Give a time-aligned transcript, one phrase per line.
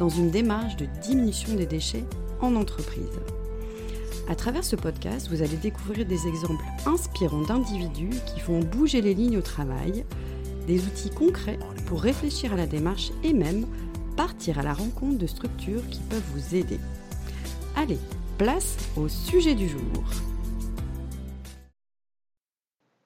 [0.00, 2.06] dans une démarche de diminution des déchets
[2.40, 3.20] en entreprise.
[4.30, 9.12] À travers ce podcast, vous allez découvrir des exemples inspirants d'individus qui font bouger les
[9.12, 10.06] lignes au travail,
[10.66, 13.66] des outils concrets pour réfléchir à la démarche et même
[14.16, 16.80] partir à la rencontre de structures qui peuvent vous aider.
[17.76, 17.98] Allez,
[18.38, 20.04] place au sujet du jour.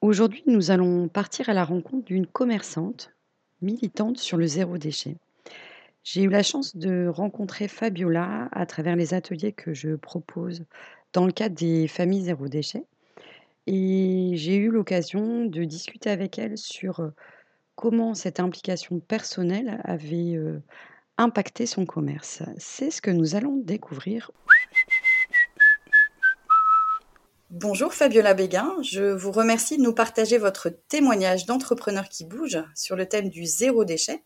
[0.00, 3.10] Aujourd'hui, nous allons partir à la rencontre d'une commerçante
[3.62, 5.16] militante sur le zéro déchet.
[6.04, 10.66] J'ai eu la chance de rencontrer Fabiola à travers les ateliers que je propose
[11.14, 12.84] dans le cadre des familles zéro déchet.
[13.66, 17.10] Et j'ai eu l'occasion de discuter avec elle sur
[17.74, 20.38] comment cette implication personnelle avait
[21.16, 22.42] impacté son commerce.
[22.58, 24.30] C'est ce que nous allons découvrir
[27.48, 32.96] Bonjour Fabiola Béguin, je vous remercie de nous partager votre témoignage d'entrepreneur qui bouge sur
[32.96, 34.24] le thème du zéro déchet.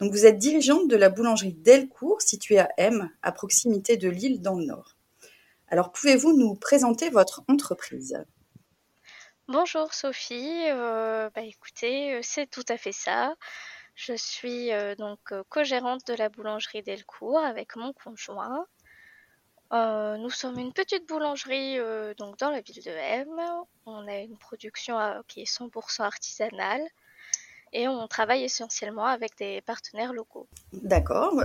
[0.00, 4.40] Donc vous êtes dirigeante de la boulangerie Delcourt située à M, à proximité de Lille
[4.40, 4.94] dans le Nord.
[5.68, 8.24] Alors pouvez-vous nous présenter votre entreprise?
[9.48, 13.34] Bonjour Sophie, euh, bah, écoutez, euh, c'est tout à fait ça.
[13.96, 15.18] Je suis euh, donc
[15.48, 18.66] co-gérante de la boulangerie Delcourt avec mon conjoint.
[19.72, 21.78] Nous sommes une petite boulangerie
[22.16, 23.28] donc dans la ville de M.
[23.84, 24.96] On a une production
[25.26, 26.88] qui est 100% artisanale
[27.72, 30.48] et on travaille essentiellement avec des partenaires locaux.
[30.72, 31.42] D'accord.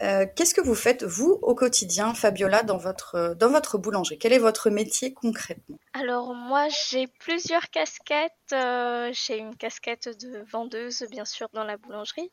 [0.00, 4.38] Qu'est-ce que vous faites, vous, au quotidien, Fabiola, dans votre, dans votre boulangerie Quel est
[4.38, 5.78] votre métier concrètement?
[5.94, 8.32] Alors, moi, j'ai plusieurs casquettes.
[8.50, 12.30] j'ai une casquette de vendeuse, bien sûr, dans la boulangerie.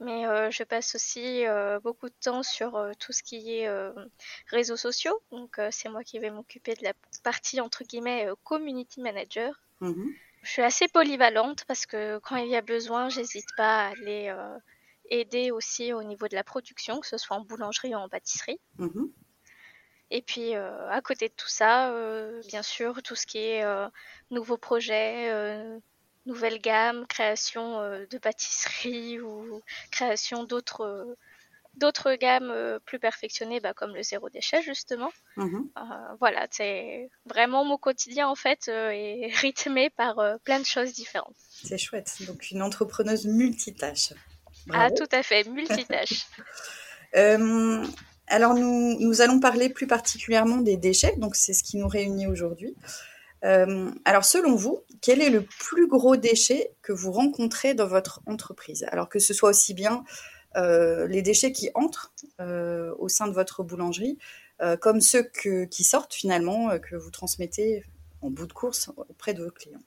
[0.00, 3.68] Mais euh, je passe aussi euh, beaucoup de temps sur euh, tout ce qui est
[4.46, 5.20] réseaux sociaux.
[5.30, 6.92] Donc c'est moi qui vais m'occuper de la
[7.22, 9.60] partie entre guillemets community manager.
[9.80, 10.10] Mmh
[10.42, 14.34] je suis assez polyvalente parce que quand il y a besoin, j'hésite pas à aller
[15.10, 18.60] aider aussi au niveau de la production, que ce soit en boulangerie ou en pâtisserie.
[18.78, 19.06] Mmh
[20.10, 21.92] Et puis à côté de tout ça,
[22.48, 23.64] bien sûr, tout ce qui est
[24.30, 25.30] nouveaux projets,
[26.28, 29.60] nouvelle gamme, création euh, de pâtisserie ou
[29.90, 31.16] création d'autres euh,
[31.78, 35.10] d'autres gammes euh, plus perfectionnées, bah, comme le zéro déchet justement.
[35.36, 35.68] Mhm.
[36.20, 41.36] voilà, c'est vraiment mon quotidien en fait est rythmé par plein de choses différentes.
[41.64, 42.12] C'est chouette.
[42.26, 44.12] Donc une entrepreneuse multitâche.
[44.70, 46.26] Ah tout à fait, multitâche.
[48.26, 52.26] alors nous, nous allons parler plus particulièrement des déchets, donc c'est ce qui nous réunit
[52.26, 52.76] aujourd'hui.
[53.44, 58.20] Euh, alors, selon vous, quel est le plus gros déchet que vous rencontrez dans votre
[58.26, 58.86] entreprise?
[58.90, 60.02] Alors que ce soit aussi bien euh,
[60.56, 64.18] les déchets qui entrent euh, au sein de votre boulangerie,
[64.80, 67.84] comme ceux qui sortent finalement, que vous transmettez
[68.22, 69.82] en bout de course auprès de vos clients.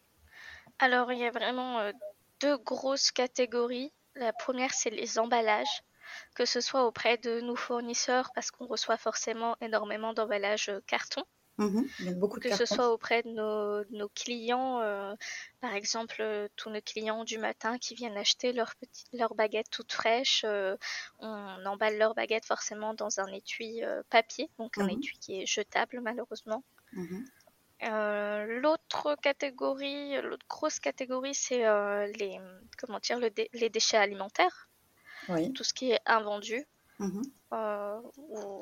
[0.79, 1.91] Alors, il y a vraiment
[2.39, 3.91] deux grosses catégories.
[4.15, 5.83] La première, c'est les emballages
[6.35, 11.23] que ce soit auprès de nos fournisseurs, parce qu'on reçoit forcément énormément d'emballages carton.
[11.61, 11.83] Mmh
[12.41, 15.13] que ce soit auprès de nos, clients, euh,
[15.59, 18.73] par exemple, euh, tous nos clients du matin qui viennent acheter leurs
[19.13, 20.75] leur baguettes toutes fraîches, euh,
[21.19, 25.45] on emballe leurs baguettes forcément dans un étui papier, donc un mmh étui qui est
[25.45, 26.63] jetable malheureusement.
[26.93, 27.23] Mmh
[28.47, 31.63] l'autre catégorie, l'autre grosse catégorie, c'est
[32.17, 32.39] les
[32.77, 34.69] comment dire, les déchets alimentaires,
[35.55, 36.65] tout ce qui est invendu.
[37.01, 37.21] Mmh
[37.53, 37.99] euh,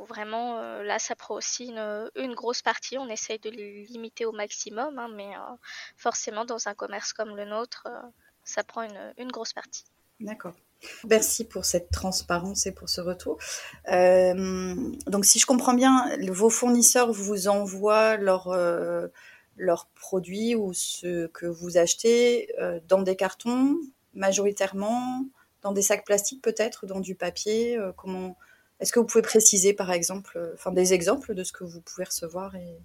[0.08, 1.72] vraiment, euh, là, ça prend aussi
[2.16, 2.98] une, grosse partie.
[2.98, 5.56] On essaye de les limiter au maximum, hein, mais euh,
[5.96, 7.88] forcément, dans un commerce comme le nôtre,
[8.44, 9.84] ça prend une, grosse partie.
[10.20, 10.56] D'accord.
[11.08, 13.38] Merci pour cette transparence et pour ce retour.
[13.86, 18.50] donc, si je comprends bien, vos fournisseurs vous envoient leurs
[19.56, 22.50] leurs produits ou ce que vous achetez
[22.88, 23.76] dans des cartons
[24.16, 25.26] majoritairement
[25.62, 28.38] dans des sacs plastiques peut-être, dans du papier euh, Comment
[28.80, 31.82] Est-ce que vous pouvez préciser par exemple, euh, enfin des exemples de ce que vous
[31.82, 32.78] pouvez recevoir et,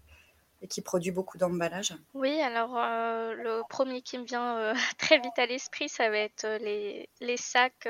[0.70, 5.44] qui produit beaucoup d'emballage Oui, alors euh, le premier qui me vient très vite à
[5.44, 7.86] l'esprit, ça va être les, les sacs.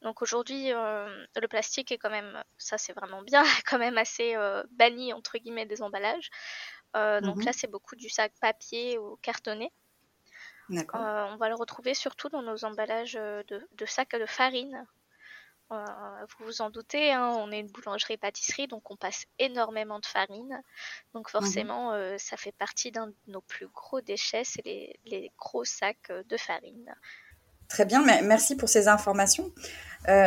[0.00, 4.34] donc aujourd'hui, le plastique est quand même, ça c'est vraiment bien, quand même assez
[4.70, 6.30] banni entre guillemets des emballages.
[6.94, 9.70] Donc mmh là, c'est beaucoup du sac papier ou cartonné.
[10.70, 14.86] Euh, on va le retrouver surtout dans nos emballages euh, de, sacs de farine.
[15.70, 20.62] vous vous en doutez, hein, on est une boulangerie-pâtisserie, donc on passe énormément de farine.
[21.14, 25.32] Donc mmh forcément, ça fait partie d'un de nos plus gros déchets, c'est les, les,
[25.38, 26.94] gros sacs de farine.
[27.68, 29.52] Très bien, merci pour ces informations.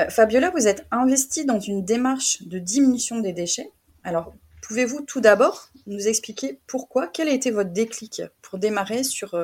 [0.09, 3.71] Fabiola, vous êtes investie dans une démarche de diminution des déchets.
[4.03, 9.35] Alors, pouvez-vous tout d'abord nous expliquer pourquoi, quel a été votre déclic pour démarrer sur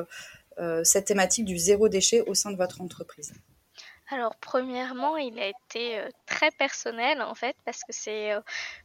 [0.84, 3.34] cette thématique du zéro déchet au sein de votre entreprise
[4.08, 8.40] alors premièrement, il a été euh, très personnel en fait parce que c'est euh,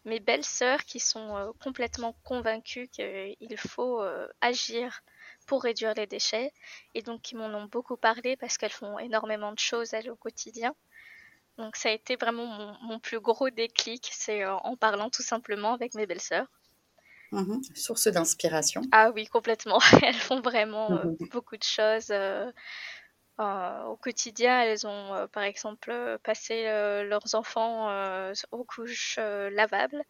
[0.05, 4.01] mes belles sœurs qui sont euh, complètement convaincues qu'il faut
[4.41, 5.01] agir
[5.45, 6.53] pour réduire les déchets
[6.95, 10.15] et donc qui m'en ont beaucoup parlé parce qu'elles font énormément de choses elles au
[10.15, 10.73] quotidien.
[11.57, 15.93] Donc ça a été vraiment mon, plus gros déclic, c'est en parlant tout simplement avec
[15.95, 16.47] mes belles sœurs.
[17.31, 18.81] Mmh Source d'inspiration.
[18.91, 19.79] Ah oui, complètement.
[20.03, 22.11] Elles font vraiment mmh beaucoup de choses.
[23.39, 27.89] Euh, au quotidien, elles ont euh, par exemple euh, passé leurs enfants
[28.51, 30.03] aux couches lavables.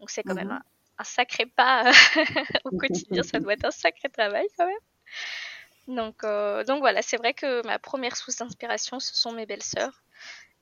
[0.00, 0.62] Donc c'est quand même mmh
[1.00, 1.90] un, sacré pas
[2.64, 5.96] au quotidien, ça doit être un sacré travail quand même.
[5.96, 6.22] Donc,
[6.66, 10.02] donc voilà, c'est vrai que ma première source d'inspiration, ce sont mes belles-sœurs.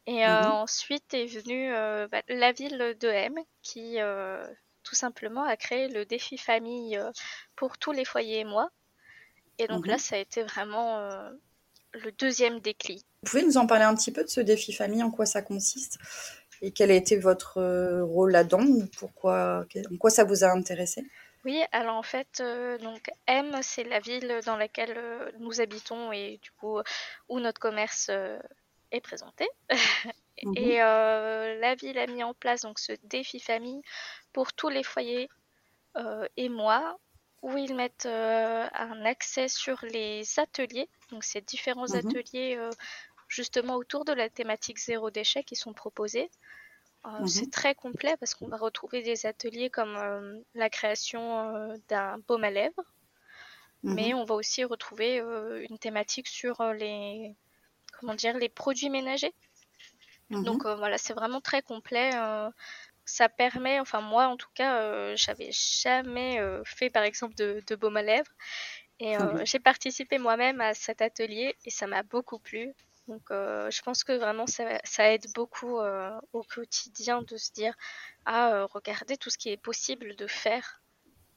[0.06, 1.72] Et mmh ensuite est venue
[2.10, 3.98] bah, la ville de M qui
[4.86, 6.98] tout simplement a créé le défi famille
[7.56, 8.70] pour tous les foyers et moi.
[9.58, 11.00] Et donc mmh là, ça a été vraiment
[11.92, 13.04] le deuxième déclic.
[13.22, 15.42] Vous pouvez nous en parler un petit peu de ce défi famille, en quoi ça
[15.42, 15.98] consiste
[16.62, 18.64] et quel a été votre euh, rôle là-dedans
[18.98, 21.04] Pourquoi, en quoi ça vous a intéressé?
[21.44, 26.12] Oui, alors en fait, euh, donc M, c'est la ville dans laquelle euh, nous habitons
[26.12, 26.78] et du coup
[27.28, 28.10] où notre commerce
[28.90, 29.46] est présenté.
[30.42, 30.56] Mhm.
[30.56, 33.80] Et la ville a mis en place donc ce défi famille
[34.32, 35.28] pour tous les foyers
[36.36, 36.98] et moi
[37.46, 41.96] où ils mettent euh, un accès sur les ateliers, donc ces différents mhm.
[41.96, 42.70] ateliers euh,
[43.28, 46.28] justement autour de la thématique zéro déchet qui sont proposés.
[47.06, 47.28] Euh, mhm.
[47.28, 52.50] C'est très complet parce qu'on va retrouver des ateliers comme la création d'un baume à
[52.50, 52.82] lèvres,
[53.84, 55.18] mais on va aussi retrouver
[55.68, 57.36] une thématique sur les
[58.00, 59.34] comment dire les produits ménagers.
[60.30, 62.10] Donc voilà, c'est vraiment très complet
[63.06, 67.62] ça permet, enfin moi en tout cas, euh, j'avais jamais euh, fait par exemple de,
[67.66, 68.30] de baume à lèvres.
[68.98, 72.72] Et euh, j'ai participé moi-même à cet atelier et ça m'a beaucoup plu.
[73.08, 75.78] Donc je pense que vraiment ça, ça aide beaucoup
[76.32, 77.74] au quotidien de se dire
[78.24, 80.82] à regarder tout ce qui est possible de faire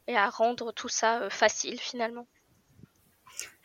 [0.08, 2.28] et à rendre tout ça facile finalement.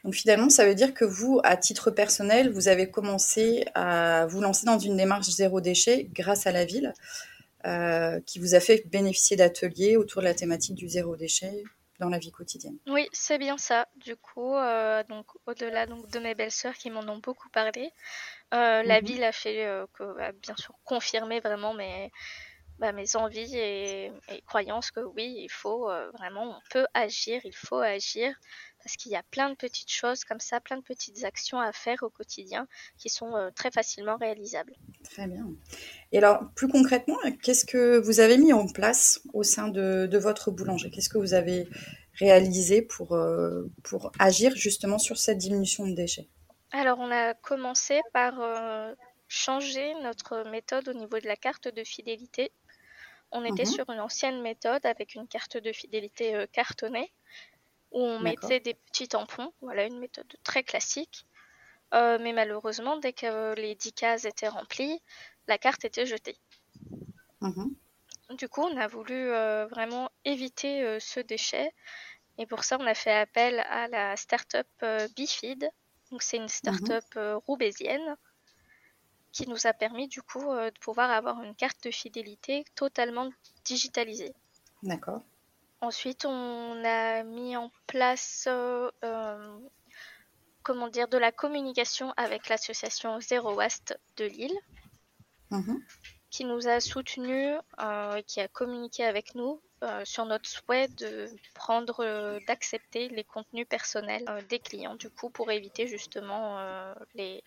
[0.05, 4.41] Donc finalement, ça veut dire que vous, à titre personnel, vous avez commencé à vous
[4.41, 6.93] lancer dans une démarche zéro déchet grâce à la ville.
[7.67, 11.65] Euh, qui vous a fait bénéficier d'ateliers autour de la thématique du zéro déchet
[11.99, 12.77] dans la vie quotidienne.
[12.87, 13.89] Oui, c'est bien ça.
[13.97, 17.91] Du coup, euh, donc au-delà donc de mes belles-sœurs qui m'en ont beaucoup parlé,
[18.53, 19.07] euh, la mhm.
[19.07, 22.13] ville a fait que, bien sûr confirmer vraiment mes
[22.81, 27.55] bah, mes envies et, et, croyances que oui, il faut vraiment, on peut agir, il
[27.57, 28.35] faut agir
[28.85, 31.73] parce qu'il y a plein de petites choses comme ça, plein de petites actions à
[31.73, 34.75] faire au quotidien qui sont euh, très facilement réalisables.
[35.05, 35.49] Très bien.
[36.13, 40.51] Et alors, plus concrètement, qu'est-ce que vous avez mis en place au sein de, votre
[40.51, 40.91] boulanger?
[40.91, 41.67] Qu'est-ce que vous avez
[42.19, 46.29] réalisé pour, euh, pour agir justement sur cette diminution de déchets?
[46.71, 48.95] Alors, on a commencé par euh,
[49.29, 52.53] changer notre méthode au niveau de la carte de fidélité.
[53.33, 53.73] On était mhm.
[53.73, 57.11] sur une ancienne méthode avec une carte de fidélité cartonnée
[57.95, 59.53] où on mettait des petits tampons.
[59.63, 61.25] Voilà, une méthode très classique.
[61.95, 65.01] Euh, mais malheureusement, dès que les 10 cases étaient remplies,
[65.47, 66.37] la carte était jetée.
[67.41, 67.75] Mhm.
[68.37, 71.73] Du coup, on a voulu euh, vraiment éviter euh, ce déchet.
[72.37, 74.67] Et pour ça, on a fait appel à la start-up
[75.15, 75.69] Bifid.
[76.11, 77.35] Donc, c'est une start-up mhm.
[77.47, 78.17] roubaisienne
[79.31, 83.31] qui nous a permis du coup de pouvoir avoir une carte de fidélité totalement
[83.65, 84.33] digitalisée.
[84.83, 85.23] D'accord.
[85.81, 89.59] Ensuite, on a mis en place euh, euh,
[90.63, 94.59] comment dire, de la communication avec l'association Zero Waste de Lille,
[95.51, 95.83] mhm.
[96.31, 99.61] qui nous a soutenus euh, et qui a communiqué avec nous
[100.05, 105.87] sur notre souhait de prendre, d'accepter les contenus personnels des clients, du coup, pour éviter
[105.87, 106.59] justement
[107.15, 107.45] les,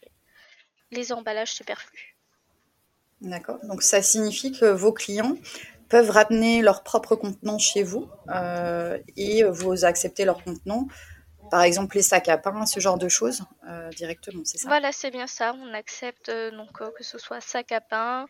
[0.91, 2.15] les emballages superflus.
[3.21, 3.57] D'accord.
[3.63, 5.35] Donc ça signifie que vos clients
[5.89, 10.87] peuvent ramener leur propre contenant chez vous euh, et vous acceptez leur contenant,
[11.49, 14.67] par exemple les sacs à pain, ce genre de choses euh, directement, c'est ça?
[14.67, 15.53] Voilà, c'est bien ça.
[15.53, 18.25] On accepte euh, donc que ce soit sac à pain,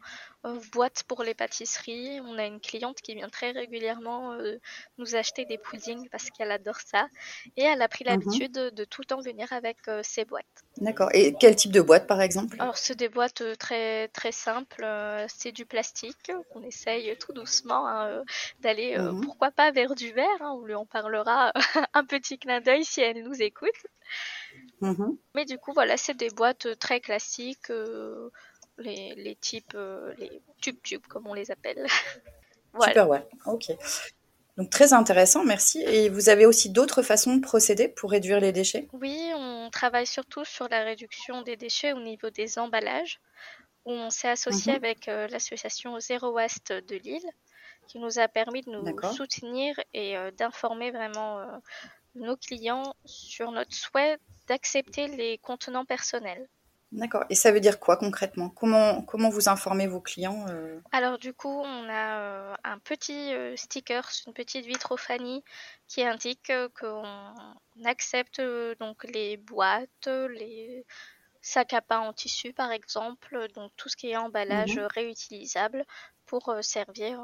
[0.73, 2.19] boîte pour les pâtisseries.
[2.21, 4.57] On a une cliente qui vient très régulièrement euh,
[4.97, 7.07] nous acheter des puddings parce qu'elle adore ça.
[7.57, 8.11] Et elle a pris Mhm.
[8.11, 10.45] l'habitude de tout le temps venir avec euh, ses boîtes.
[10.77, 11.09] D'accord.
[11.13, 12.55] Et quel type de boîte, par exemple?
[12.59, 14.83] Alors, c'est des boîtes euh, très, très simples.
[14.83, 16.31] euh, c'est du plastique.
[16.51, 18.23] On essaye tout doucement hein, euh,
[18.59, 19.21] d'aller, euh, Mhm.
[19.21, 20.27] pourquoi pas, vers du verre.
[20.41, 20.51] hein.
[20.55, 21.51] on lui en parlera
[21.93, 23.69] un petit clin d'œil si elle nous écoute.
[24.81, 25.17] Mhm.
[25.35, 28.29] Mais du coup, voilà, c'est des boîtes euh, très classiques, euh,
[28.77, 31.85] les, les types, euh, les tubes-tubes, comme on les appelle.
[32.73, 32.91] voilà.
[32.91, 33.27] Super, ouais.
[33.45, 33.71] Ok.
[34.57, 35.81] Donc très intéressant, merci.
[35.83, 38.87] Et vous avez aussi d'autres façons de procéder pour réduire les déchets?
[38.93, 43.19] Oui, on travaille surtout sur la réduction des déchets au niveau des emballages,
[43.85, 44.75] où on s'est associé Mhm.
[44.77, 47.29] avec euh, l'association Zero Waste de Lille,
[47.87, 51.45] qui nous a permis de nous soutenir et euh, d'informer vraiment euh,
[52.15, 54.17] nos clients sur notre souhait
[54.47, 56.47] d'accepter les contenants personnels.
[56.91, 57.23] D'accord.
[57.29, 58.49] Et ça veut dire quoi concrètement?
[58.49, 60.79] Comment, comment vous informez vos clients euh?
[60.91, 65.43] Alors du coup, on a euh, un petit euh, sticker, une petite vitrophanie
[65.87, 67.03] qui indique qu'on
[67.85, 68.41] accepte
[68.79, 70.85] donc les boîtes, les
[71.41, 74.87] sacs à pain en tissu par exemple, donc tout ce qui est emballage Mhm.
[74.95, 75.85] réutilisable
[76.25, 77.19] pour servir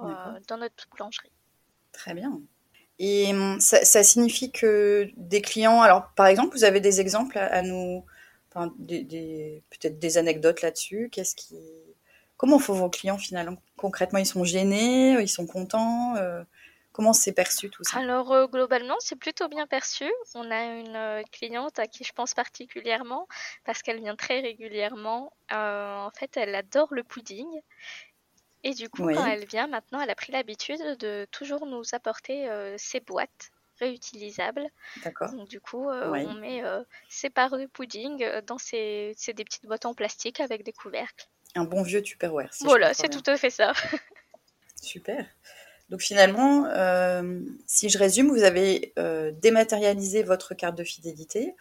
[0.48, 1.32] dans notre boulangerie.
[1.91, 2.41] Très bien.
[3.00, 7.38] Et hum, ça, ça signifie que des clients, alors par exemple, vous avez des exemples
[7.38, 8.05] à, à nous,
[8.77, 11.10] des, des- peut-être des anecdotes là-dessus.
[11.12, 11.55] Qu'est-ce qui,
[12.38, 13.57] comment font vos clients finalement?
[13.77, 16.43] Concrètement Ils sont gênés, ils sont contents euh,
[16.91, 17.98] Comment c'est perçu tout ça?
[17.98, 20.05] Alors euh, globalement, c'est plutôt bien perçu.
[20.36, 23.27] On a une euh, cliente à qui je pense particulièrement
[23.65, 25.33] parce qu'elle vient très régulièrement.
[25.50, 27.48] En fait, elle adore le pudding.
[28.63, 29.13] Et du coup, Oui.
[29.15, 33.51] quand elle vient maintenant, elle a pris l'habitude de toujours nous apporter ses boîtes
[33.83, 34.67] réutilisables.
[35.03, 35.31] D'accord.
[35.31, 39.43] Donc du coup, euh, on met euh, ses parts de pudding euh, dans ces, des
[39.43, 41.27] petites boîtes en plastique avec des couvercles.
[41.55, 42.53] Un bon vieux Tupperware.
[42.53, 43.73] si voilà, c'est tout à fait ça.
[44.81, 45.25] Super.
[45.89, 51.55] Donc finalement, euh, si je résume, vous avez euh, dématérialisé votre carte de fidélité.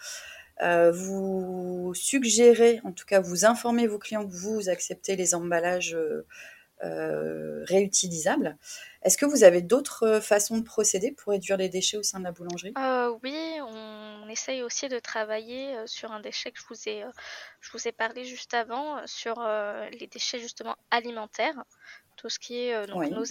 [0.62, 5.94] Euh, vous suggérez, en tout cas, vous informez vos clients que vous acceptez les emballages
[5.94, 6.24] euh, euh,
[6.82, 8.56] réutilisables.
[9.02, 12.24] Est-ce que vous avez d'autres façons de procéder pour réduire les déchets au sein de
[12.24, 12.78] la boulangerie?
[12.78, 17.02] Euh, oui, on essaye aussi de travailler euh, sur un déchet que je vous ai,
[17.04, 17.10] euh,
[17.60, 21.64] je vous ai parlé juste avant, euh, sur euh, les déchets justement alimentaires,
[22.16, 23.08] tout ce qui est euh, donc Oui.
[23.10, 23.24] nos.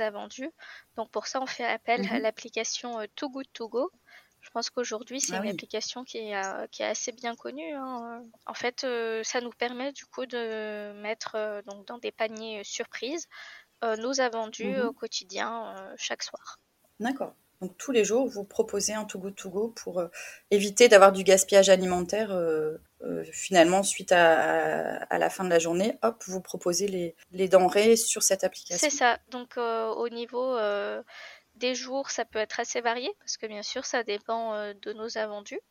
[0.96, 2.20] Donc pour ça, on fait appel à Mhm.
[2.20, 3.92] l'application euh, Too Good To Go.
[4.52, 5.50] Je pense qu'aujourd'hui, c'est Ah une oui.
[5.52, 7.74] application qui est, euh, qui est assez bien connue.
[7.74, 8.22] hein.
[8.46, 12.62] En fait, euh, ça nous permet du coup de mettre euh, donc dans des paniers
[12.66, 13.28] surprises
[13.98, 14.88] nos invendus Mhm.
[14.88, 16.60] au quotidien chaque soir.
[17.00, 17.34] D'accord.
[17.62, 20.04] Donc tous les jours, vous proposez un Too Good To Go pour
[20.52, 22.30] éviter d'avoir du gaspillage alimentaire.
[23.32, 27.48] finalement, suite à, à- à la fin de la journée, hop, vous proposez les, les
[27.50, 28.78] denrées sur cette application.
[28.88, 29.18] C'est ça.
[29.32, 30.56] Donc au niveau
[31.62, 34.94] des jours, ça peut être assez varié parce que bien sûr, ça dépend euh, de
[34.94, 35.62] nos invendus.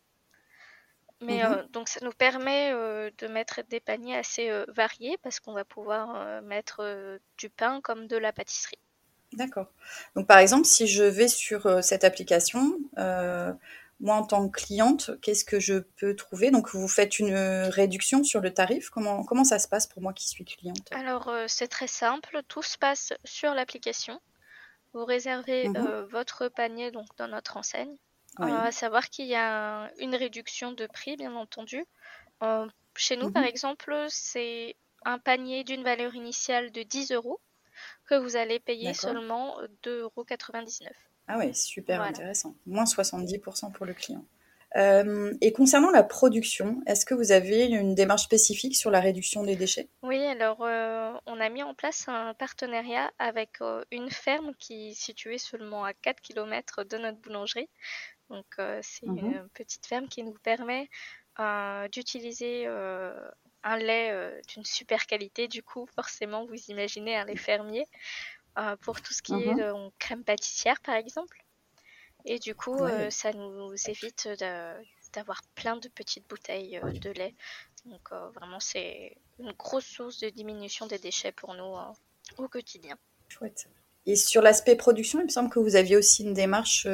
[1.21, 1.45] Mais Mhm.
[1.45, 5.65] euh, donc ça nous permet euh, de mettre des paniers assez variés parce qu'on va
[5.65, 8.79] pouvoir mettre du pain comme de la pâtisserie.
[9.33, 9.69] D'accord.
[10.17, 15.45] Donc par exemple, si je vais sur cette application, moi en tant que cliente, qu'est-ce
[15.45, 16.51] que je peux trouver?
[16.51, 18.91] Donc vous faites une réduction sur le tarif?
[18.91, 20.91] Comment, comment ça se passe pour moi qui suis cliente?
[20.93, 24.21] Alors c'est très simple, tout se passe sur l'application.
[24.93, 25.77] Vous réservez Mhm.
[25.77, 27.97] euh, votre panier donc dans notre enseigne.
[28.39, 28.51] Oui.
[28.51, 31.85] Euh, à savoir qu'il y a un- une réduction de prix, bien entendu.
[32.43, 33.45] Euh, chez nous, par Mhm.
[33.45, 37.41] exemple, c'est un panier d'une valeur initiale de 10 euros
[38.07, 40.27] que vous allez payer seulement 2,99 euros.
[41.27, 42.03] Ah oui, super Voilà.
[42.03, 42.55] intéressant.
[42.67, 44.25] Moins 70% pour le client.
[44.77, 49.45] Euh, et concernant la production, est-ce que vous avez une démarche spécifique sur la réduction
[49.45, 49.89] des déchets?
[50.03, 54.89] Oui, alors euh, on a mis en place un partenariat avec euh, une ferme qui
[54.91, 57.69] est située seulement à 4 km de notre boulangerie.
[58.31, 58.47] Donc
[58.83, 59.17] c'est Mhm.
[59.17, 60.89] une petite ferme qui nous permet
[61.93, 65.49] d'utiliser un lait d'une super qualité.
[65.49, 67.87] Du coup, forcément, vous imaginez un lait fermier
[68.83, 69.65] pour tout ce qui est Mhm.
[69.99, 71.39] crème pâtissière, par exemple.
[72.25, 73.07] Et du coup, Ouais.
[73.07, 74.29] euh, ça nous évite
[75.13, 77.35] d'avoir plein de petites bouteilles euh, de lait.
[77.87, 81.75] Donc euh, vraiment, c'est une grosse source de diminution des déchets pour nous
[82.37, 82.97] au quotidien.
[83.29, 83.67] Chouette.
[84.07, 86.87] Et sur l'aspect production, il me semble que vous aviez aussi une démarche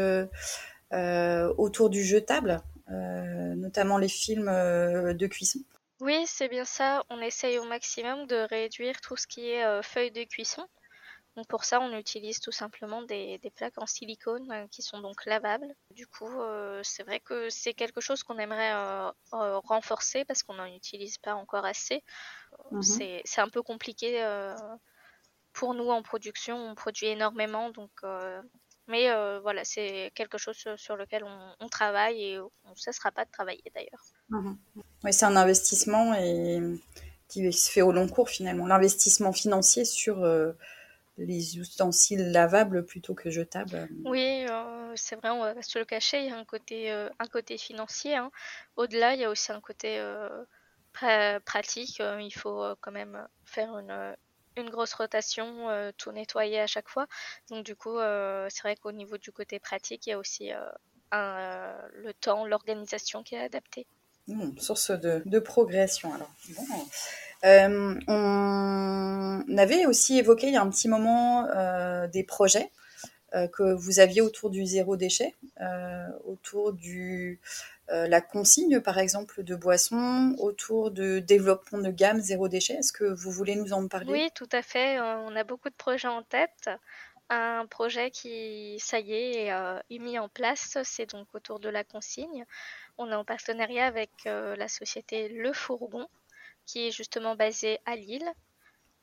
[0.92, 5.60] autour du jetable, notamment les films de cuisson.
[6.00, 7.04] Oui, c'est bien ça.
[7.10, 10.66] On essaye au maximum de réduire tout ce qui est feuilles de cuisson.
[11.36, 15.00] Donc pour ça, on utilise tout simplement des, des plaques en silicone euh, qui sont
[15.00, 15.74] donc lavables.
[15.94, 20.54] Du coup, euh, c'est vrai que c'est quelque chose qu'on aimerait euh, renforcer parce qu'on
[20.54, 22.02] n'en utilise pas encore assez.
[22.70, 22.82] Mhm.
[22.82, 24.24] C'est c'est un peu compliqué
[25.52, 27.90] pour nous en production, on produit énormément, donc
[28.88, 31.24] mais voilà, c'est quelque chose sur lequel
[31.60, 34.04] on, travaille et on ne cessera pas de travailler d'ailleurs.
[34.30, 34.58] Mhm.
[35.04, 36.60] Oui, c'est un investissement et
[37.28, 38.66] qui se fait au long cours finalement.
[38.66, 40.24] L'investissement financier sur
[41.18, 43.88] les ustensiles lavables plutôt que jetables.
[44.04, 44.46] Oui,
[44.94, 48.16] c'est vrai, on va se le cacher, il y a un côté, un côté financier.
[48.16, 48.30] Hein.
[48.76, 50.02] Au-delà, il y a aussi un côté
[50.92, 52.00] pratique.
[52.00, 54.16] il faut quand même faire une,
[54.56, 57.06] une grosse rotation, euh, tout nettoyer à chaque fois.
[57.50, 60.50] Donc du coup, euh, c'est vrai qu'au niveau du côté pratique, il y a aussi
[60.52, 63.86] euh, le temps, l'organisation qui est adaptée.
[64.28, 66.30] Mmh, source de, progression alors.
[68.08, 71.46] On avait aussi évoqué il y a un petit moment
[72.08, 72.70] des projets
[73.52, 75.34] que vous aviez autour du zéro déchet,
[76.24, 76.72] autour
[77.90, 82.74] euh, la consigne, par exemple, de boissons autour de développement de gamme zéro déchet.
[82.74, 84.10] Est-ce que vous voulez nous en parler?
[84.10, 84.98] Oui, tout à fait.
[84.98, 86.68] Euh, on a beaucoup de projets en tête.
[87.28, 91.68] Un projet qui, ça y est, euh, est mis en place, c'est donc autour de
[91.68, 92.44] la consigne.
[92.98, 96.08] On est en partenariat avec la société Le Fourgon,
[96.66, 98.30] qui est justement basée à Lille,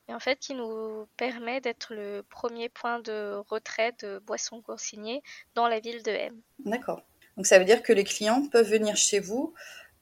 [0.08, 5.22] et en fait qui nous permet d'être le premier point de retrait de boissons consignées
[5.54, 6.40] dans la ville de M.
[6.60, 7.02] D'accord.
[7.36, 9.54] Donc ça veut dire que les clients peuvent venir chez vous,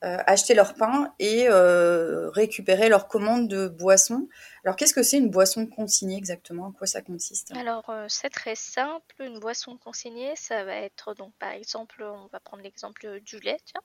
[0.05, 4.29] euh, acheter leur pain et euh, récupérer leur commande de boisson.
[4.65, 6.71] Alors qu'est-ce que c'est une boisson consignée exactement?
[6.71, 7.53] À quoi ça consiste?
[7.57, 9.15] Alors euh, c'est très simple.
[9.21, 13.59] Une boisson consignée, ça va être donc par exemple, on va prendre l'exemple du lait.
[13.65, 13.81] Tiens.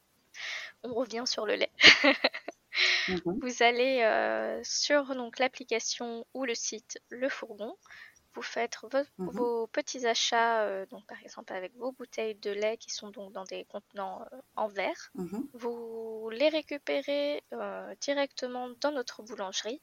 [0.84, 1.72] On revient sur le lait.
[3.08, 3.40] Mhm.
[3.42, 7.76] Vous allez sur donc l'application ou le site Le Fourgon
[8.38, 8.78] vous faites
[9.18, 13.10] mmh vos, petits achats, euh, donc par exemple avec vos bouteilles de lait qui sont
[13.10, 19.24] donc dans des contenants euh, en verre, mmh vous les récupérez euh, directement dans notre
[19.24, 19.82] boulangerie.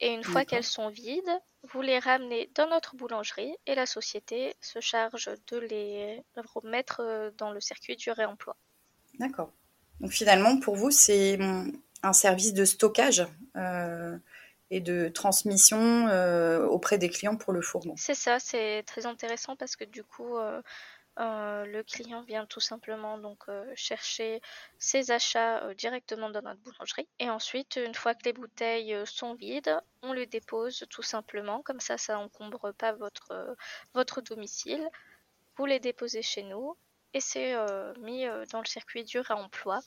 [0.00, 4.54] Et une fois qu'elles sont vides, vous les ramenez dans notre boulangerie et la société
[4.60, 6.22] se charge de les
[6.54, 8.56] remettre dans le circuit du réemploi.
[9.18, 9.52] D'accord.
[10.00, 11.38] Donc finalement, pour vous, c'est
[12.02, 13.26] un service de stockage
[14.70, 17.94] et de transmission euh, auprès des clients pour le fourgon.
[17.96, 20.62] C'est ça, c'est très intéressant parce que du coup, euh,
[21.18, 23.44] euh, le client vient tout simplement donc
[23.74, 24.40] chercher
[24.78, 29.76] ses achats directement dans notre boulangerie et ensuite, une fois que les bouteilles sont vides,
[30.02, 31.62] on les dépose tout simplement.
[31.62, 33.56] Comme ça, ça encombre pas votre
[33.92, 34.88] votre domicile.
[35.56, 36.76] Vous les déposez chez nous
[37.14, 37.54] et c'est
[38.00, 39.80] mis dans le circuit du réemploi.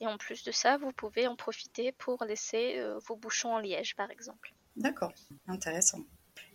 [0.00, 3.58] Et en plus de ça, vous pouvez en profiter pour laisser euh, vos bouchons en
[3.58, 4.52] liège, par exemple.
[4.76, 5.12] D'accord,
[5.46, 6.00] intéressant.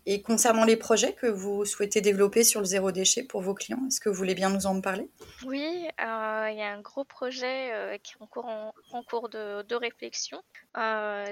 [0.05, 3.79] Et concernant les projets que vous souhaitez développer sur le zéro déchet pour vos clients,
[3.87, 5.09] est-ce que vous voulez bien nous en parler?
[5.45, 9.29] Oui, euh, il y a un gros projet euh, qui est en cours, en, cours
[9.29, 10.41] de, de réflexion.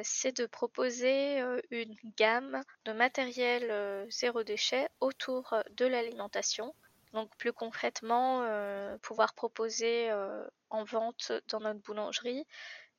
[0.03, 6.73] c'est de proposer une gamme de matériel zéro déchet autour de l'alimentation
[7.13, 12.45] donc plus concrètement, euh, pouvoir proposer euh, en vente dans notre boulangerie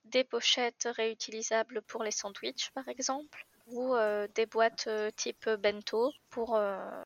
[0.04, 6.58] des pochettes réutilisables pour les sandwichs par exemple ou euh, des boîtes type bento pour,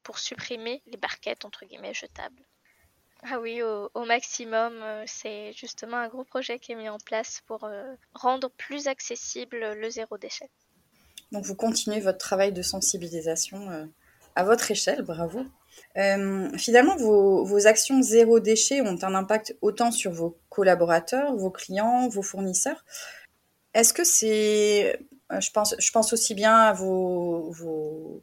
[0.05, 2.43] pour supprimer les barquettes entre guillemets jetables.
[3.25, 7.41] Ah oui, au, au maximum, c'est justement un gros projet qui est mis en place
[7.47, 7.69] pour
[8.15, 10.51] rendre plus accessible le zéro déchet.
[11.31, 13.88] Donc vous continuez votre travail de sensibilisation
[14.35, 15.45] à votre échelle, bravo.
[15.97, 22.09] Euh, finalement, vos, actions zéro déchet ont un impact autant sur vos collaborateurs, vos clients,
[22.09, 22.85] vos fournisseurs.
[23.75, 24.99] Est-ce que c'est,
[25.33, 28.23] euh, je pense, je pense aussi bien à vos, vos,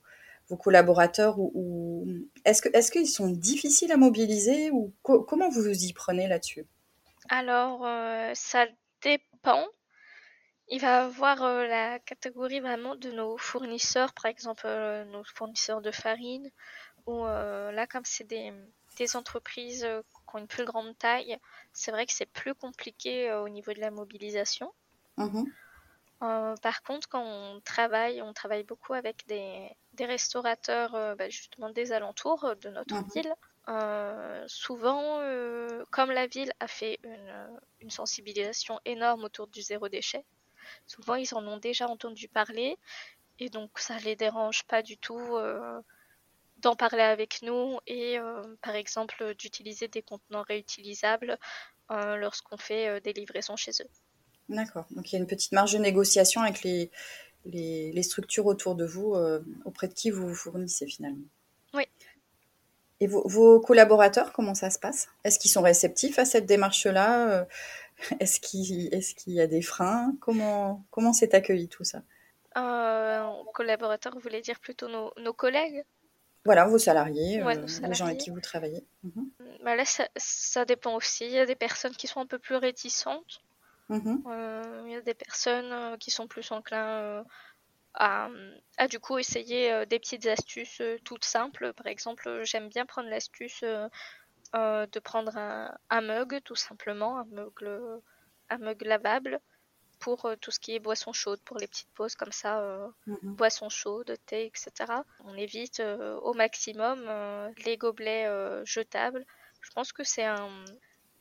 [0.58, 2.08] collaborateurs ou,
[2.44, 6.66] est-ce que, est-ce qu'ils sont difficiles à mobiliser ou comment vous vous y prenez là-dessus?
[7.30, 8.66] Alors, euh, ça
[9.04, 9.64] dépend.
[10.70, 14.68] Il va avoir la catégorie vraiment de nos fournisseurs, par exemple
[15.12, 16.50] nos fournisseurs de farine,
[17.10, 18.54] euh, là, comme c'est des,
[19.16, 21.38] entreprises euh, qui ont une plus grande taille,
[21.72, 24.74] c'est vrai que c'est plus compliqué euh, au niveau de la mobilisation.
[25.18, 25.46] Mhm.
[26.62, 29.70] par contre, quand on travaille, on travaille beaucoup avec des,
[30.00, 33.10] restaurateurs bah, justement des alentours de notre mhm.
[33.14, 33.34] ville.
[34.48, 35.20] souvent,
[35.92, 40.24] comme la ville a fait une, une, sensibilisation énorme autour du zéro déchet,
[40.88, 42.78] souvent ils en ont déjà entendu parler
[43.40, 45.38] et donc ça les dérange pas du tout
[46.62, 51.38] d'en parler avec nous et euh, par exemple d'utiliser des contenants réutilisables
[51.92, 53.90] euh, lorsqu'on fait euh, des livraisons chez eux.
[54.50, 56.92] D'accord, donc il y a une petite marge de négociation avec les,
[57.46, 59.16] les, structures autour de vous,
[59.64, 61.28] auprès de qui vous vous fournissez finalement.
[61.76, 61.84] Oui.
[63.00, 65.08] Et vos, collaborateurs, comment ça se passe?
[65.24, 67.46] Est-ce qu'ils sont réceptifs à cette démarche-là?
[68.20, 70.16] Est-ce qu'il est y a des freins?
[70.20, 72.02] Comment comment c'est accueilli tout ça?
[72.58, 75.84] Euh, collaborateurs, vous voulez dire plutôt nos, nos collègues?
[76.46, 78.86] Voilà, vos salariés, Ouais, euh, les gens avec qui vous travaillez.
[79.04, 79.30] Mhm.
[79.64, 81.26] Bah Là, ça, ça dépend aussi.
[81.26, 83.42] Il y a des personnes qui sont un peu plus réticentes.
[83.90, 84.24] Mhm.
[84.28, 87.24] Euh, il y a des personnes euh, qui sont plus enclins euh,
[87.96, 88.30] à,
[88.78, 91.74] à, du coup essayer des petites astuces toutes simples.
[91.74, 93.64] Par exemple, j'aime bien prendre l'astuce
[94.54, 98.02] de prendre un, un mug, tout simplement, un mug, le-
[98.50, 99.40] un mug lavable
[100.00, 102.88] pour euh, tout ce qui est boisson chaude, pour les petites pauses comme ça, euh,
[103.24, 105.04] boisson chaude, thé, etc.
[105.26, 108.28] On évite euh, au maximum euh, les gobelets
[108.66, 109.26] jetables.
[109.62, 110.50] Je pense que c'est un,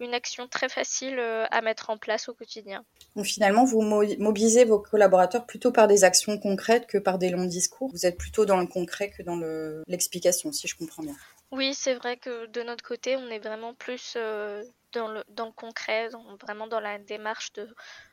[0.01, 2.85] une action très facile à mettre en place au quotidien.
[3.17, 7.31] Donc finalement, vous mo- mobilisez vos collaborateurs plutôt par des actions concrètes que par des
[7.31, 7.91] longs discours.
[7.91, 11.17] Vous êtes plutôt dans le concret que dans le- l'explication, si je comprends bien.
[11.51, 14.63] Oui, c'est vrai que de notre côté, on est vraiment plus euh,
[14.93, 17.69] dans le, dans le concret, dans- vraiment dans la démarche de,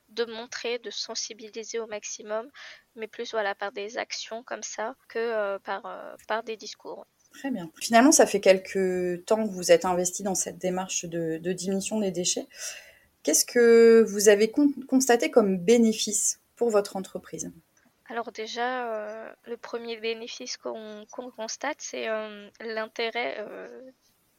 [0.10, 2.50] de montrer, de sensibiliser au maximum,
[2.96, 7.06] mais plus voilà par des actions comme ça que euh, par, euh, par des discours.
[7.34, 7.70] Très bien.
[7.82, 12.00] Finalement, ça fait quelques temps que vous êtes investi dans cette démarche de, de diminution
[12.00, 12.48] des déchets.
[13.24, 17.52] Qu'est-ce que vous avez con- constaté comme bénéfice pour votre entreprise?
[18.08, 22.08] Alors déjà, euh, le premier bénéfice qu'on constate, c'est
[22.62, 23.44] l'intérêt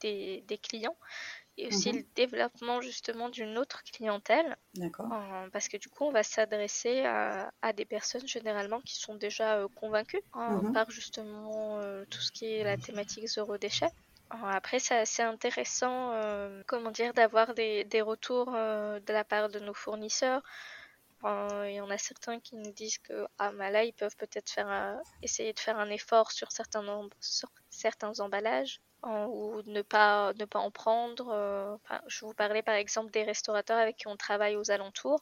[0.00, 0.96] des, des clients
[1.56, 1.92] et aussi Mhm.
[1.92, 4.56] le développement justement d'une autre clientèle.
[4.74, 5.12] D'accord.
[5.12, 9.14] Euh, parce que du coup, on va s'adresser à, à des personnes généralement qui sont
[9.14, 10.72] déjà euh, convaincues euh, Mhm.
[10.72, 13.90] par justement euh, tout ce qui est la thématique zéro déchet.
[14.30, 16.12] Après, c'est assez intéressant,
[16.66, 20.42] comment dire, d'avoir des, des retours de la part de nos fournisseurs.
[21.24, 24.50] Il y en a certains qui nous disent que ah, bah là, ils peuvent peut-être
[24.50, 26.82] faire un- essayer de faire un effort sur certains,
[27.20, 31.28] sur certains emballages euh, ou ne pas, ne pas en prendre.
[31.30, 35.20] euh, enfin, je vous parlais par exemple des restaurateurs avec qui on travaille aux alentours.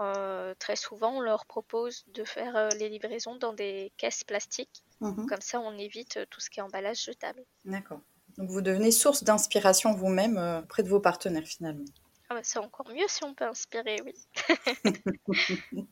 [0.00, 4.82] Euh, très souvent, on leur propose de faire les livraisons dans des caisses plastiques.
[5.00, 5.26] Mhm.
[5.26, 7.42] Comme ça, on évite tout ce qui est emballage jetable.
[7.64, 8.00] D'accord.
[8.38, 11.84] Donc vous devenez source d'inspiration vous-même auprès de vos partenaires finalement.
[12.30, 14.14] Ah bah, c'est encore mieux si on peut inspirer, oui.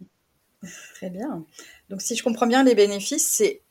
[0.94, 1.44] Très bien.
[1.88, 3.62] Donc si je comprends bien, les bénéfices, c'est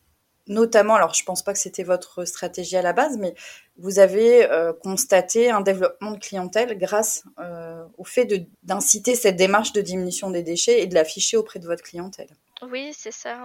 [0.50, 3.36] notamment, alors je pense pas que c'était votre stratégie à la base, mais
[3.78, 8.28] vous avez euh, constaté un développement de clientèle grâce euh, au fait
[8.64, 12.30] d'inciter cette démarche de diminution des déchets et de l'afficher auprès de votre clientèle.
[12.64, 13.40] Oui, c'est ça.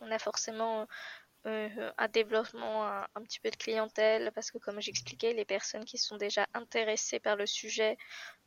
[0.00, 0.86] On, a forcément
[1.46, 5.96] euh, un développement un, petit peu de clientèle parce que, comme j'expliquais, les personnes qui
[5.96, 7.96] sont déjà intéressées par le sujet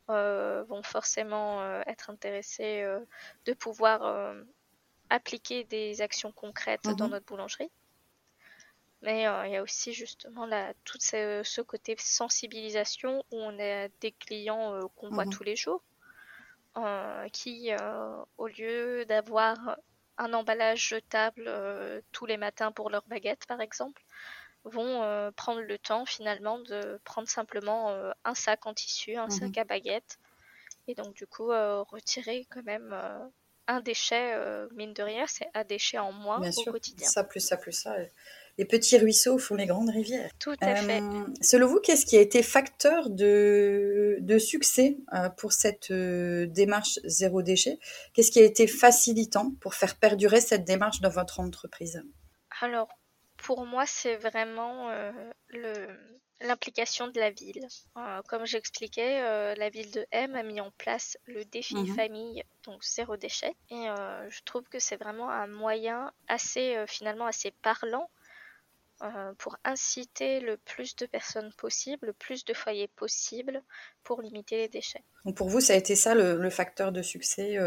[0.08, 2.86] vont forcément être intéressées
[3.44, 4.36] de pouvoir
[5.10, 7.08] appliquer des actions concrètes dans Mhm.
[7.08, 7.70] notre boulangerie.
[9.02, 13.58] Mais euh, il y a aussi justement la, tout ce, ce côté sensibilisation où on
[13.58, 15.26] a des clients euh, qu'on voit Mhm.
[15.26, 15.82] tous les jours
[16.76, 17.70] euh, qui,
[18.38, 19.78] au lieu d'avoir
[20.18, 21.50] un emballage jetable
[22.12, 24.02] tous les matins pour leur baguette, par exemple,
[24.64, 29.30] vont prendre le temps finalement de prendre simplement un sac en tissu, un Mhm.
[29.30, 30.18] sac à baguette,
[30.88, 32.94] et donc du coup retirer quand même
[33.68, 37.06] un déchet, euh, mine de rien, c'est un déchet en moins Bien au sûr, quotidien.
[37.08, 37.96] ça plus ça plus ça.
[38.58, 40.30] Les petits ruisseaux font les grandes rivières.
[40.38, 41.02] Tout à fait.
[41.02, 46.98] Euh, selon vous, qu'est-ce qui a été facteur de, de succès euh, pour cette démarche
[47.04, 47.78] zéro déchet?
[48.14, 52.02] Qu'est-ce qui a été facilitant pour faire perdurer cette démarche dans votre entreprise?
[52.62, 52.88] Alors,
[53.36, 54.90] pour moi, c'est vraiment
[55.48, 55.88] le,
[56.40, 57.66] l'implication de la ville.
[57.96, 61.96] Euh, comme j'expliquais, euh, la ville de M a mis en place le défi Mhm.
[61.96, 63.54] famille, donc zéro déchet.
[63.70, 68.10] Et euh, je trouve que c'est vraiment un moyen assez, finalement, assez parlant
[69.38, 73.62] pour inciter le plus de personnes possible, le plus de foyers possible
[74.04, 75.04] pour limiter les déchets.
[75.26, 77.58] Donc pour vous, ça a été ça le, le facteur de succès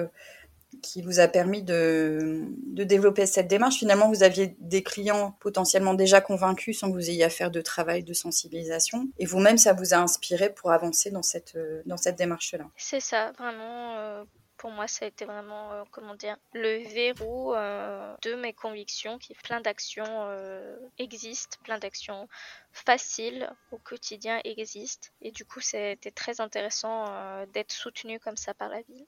[0.81, 3.77] qui vous a permis de, développer cette démarche.
[3.77, 7.61] Finalement, vous aviez des clients potentiellement déjà convaincus sans que vous ayez à faire de
[7.61, 9.07] travail de sensibilisation.
[9.17, 12.65] Et vous-même, ça vous a inspiré pour avancer dans cette, euh, dans cette démarche-là.
[12.77, 13.97] C'est ça, vraiment.
[13.97, 14.23] euh,
[14.57, 19.33] pour moi, ça a été vraiment, euh, comment dire, le verrou de mes convictions, qui
[19.35, 20.27] plein d'actions
[20.97, 22.27] existent, plein d'actions
[22.73, 25.07] faciles au quotidien existent.
[25.21, 27.05] Et du coup, c'était très intéressant
[27.53, 29.05] d'être soutenu comme ça par la ville.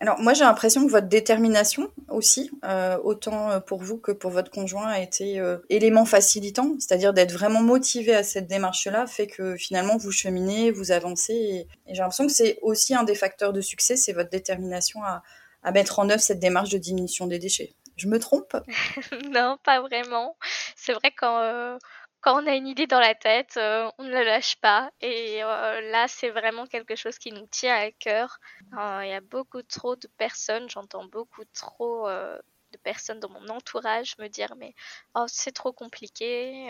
[0.00, 4.30] Alors moi j'ai l'impression que votre détermination aussi, euh, autant euh, pour vous que pour
[4.30, 9.26] votre conjoint, a été euh, élément facilitant, c'est-à-dire d'être vraiment motivé à cette démarche-là, fait
[9.26, 13.52] que finalement vous cheminez, vous avancez, et, j'ai l'impression que c'est aussi un des facteurs
[13.52, 15.22] de succès, c'est votre détermination à,
[15.62, 17.74] à mettre en œuvre cette démarche de diminution des déchets.
[17.96, 18.56] Je me trompe?
[19.30, 20.36] Non, pas vraiment.
[20.76, 21.76] C'est vrai quand, euh,
[22.20, 24.90] quand on a une idée dans la tête, euh, on ne la lâche pas.
[25.00, 28.38] Et euh, là, c'est vraiment quelque chose qui nous tient à cœur.
[28.78, 33.48] Euh, Il y a beaucoup trop de personnes, j'entends beaucoup trop de personnes dans mon
[33.48, 34.74] entourage me dire mais
[35.14, 36.68] oh c'est trop compliqué,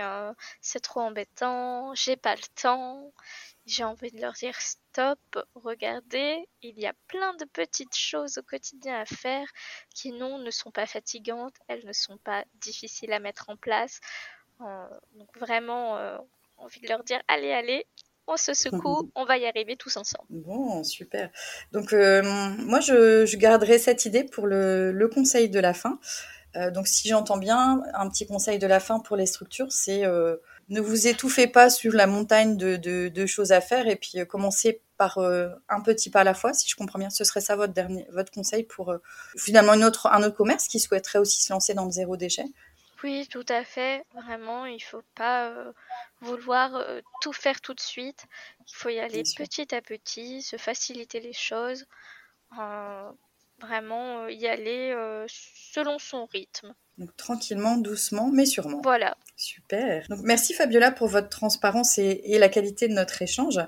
[0.60, 3.12] c'est trop embêtant, j'ai pas le temps.
[3.66, 5.18] J'ai envie de leur dire stop,
[5.54, 9.46] regardez, il y a plein de petites choses au quotidien à faire
[9.94, 14.00] qui non ne sont pas fatigantes, elles ne sont pas difficiles à mettre en place.
[14.60, 16.18] Euh, donc vraiment euh,
[16.56, 17.86] envie de leur dire allez allez,
[18.28, 20.26] on se secoue, on va y arriver tous ensemble.
[20.30, 21.30] Bon, super.
[21.72, 25.98] Donc, euh, moi, je, garderai cette idée pour le, conseil de la fin.
[26.56, 30.04] Euh, donc, si j'entends bien, un petit conseil de la fin pour les structures, c'est
[30.04, 30.36] euh,
[30.68, 35.18] ne vous étouffez pas sur la montagne de, choses à faire et puis commencez par
[35.18, 37.08] un petit pas à la fois, si je comprends bien.
[37.08, 38.94] Ce serait ça votre dernier, votre conseil pour
[39.36, 42.44] finalement une autre, un autre commerce qui souhaiterait aussi se lancer dans le zéro déchet.
[43.02, 44.04] Oui, tout à fait.
[44.14, 45.72] Vraiment, il faut pas
[46.20, 48.26] vouloir euh, tout faire tout de suite.
[48.66, 51.86] Il faut y aller petit à petit, se faciliter les choses,
[52.58, 53.12] euh,
[53.60, 54.92] vraiment euh, y aller
[55.78, 56.74] selon son rythme.
[56.98, 58.80] Donc tranquillement, doucement, mais sûrement.
[58.82, 59.16] Voilà.
[59.36, 60.06] Super.
[60.08, 63.60] Donc merci Fabiola pour votre transparence et, la qualité de notre échange.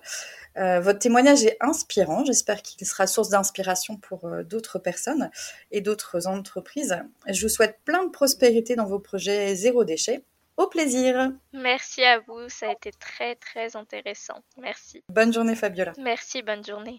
[0.56, 2.24] votre témoignage est inspirant.
[2.24, 5.30] J'espère qu'il sera source d'inspiration pour d'autres personnes
[5.70, 6.98] et d'autres entreprises.
[7.28, 10.24] Je vous souhaite plein de prospérité dans vos projets zéro déchet
[10.60, 11.32] au plaisir.
[11.52, 14.42] Merci à vous, ça a été très très intéressant.
[14.58, 15.02] Merci.
[15.08, 15.92] Bonne journée Fabiola.
[15.98, 16.98] Merci, bonne journée.